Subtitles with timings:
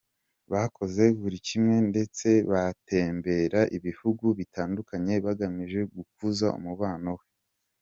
[0.51, 7.25] Bakoze buri kimwe ndetse batembereye ibihungu bitandukanye bagamije gukuza umubano we.